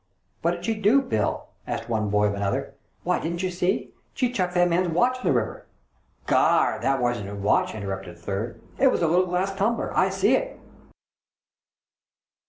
[0.43, 3.91] "^Vhat did she do, Bill?" asked one boy of another." Why, didn't ye see?
[4.15, 5.67] She chucked that man's watch in the river.""
[6.25, 6.81] Garn!
[6.81, 9.95] that wasn't his watch!" interrupted a third," it was a little glass tumbler.
[9.95, 10.59] I see it